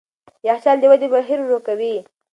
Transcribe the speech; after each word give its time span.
یخچال 0.47 0.77
د 0.79 0.83
ودې 0.91 1.07
بهیر 1.13 1.39
ورو 1.43 1.59
کوي. 1.67 1.95